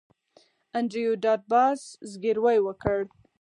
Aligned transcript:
انډریو 0.77 1.13
ډاټ 1.23 1.41
باس 1.51 1.81
زګیروی 2.11 2.57
وکړ 2.63 2.99